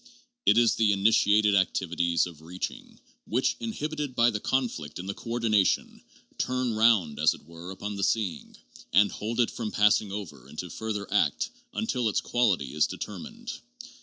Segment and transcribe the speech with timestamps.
[0.47, 6.01] It is the initiated activities of reaching, which, inhibited by the conflict in the coordination,
[6.39, 8.57] turn round, as it were, upon the seeing,
[8.91, 13.59] and hold it from passing over into further act until its quality is de termined.